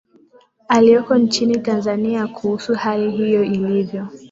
[0.67, 4.07] alioko nchini tanzania kuhusu hali hiyo ilivyo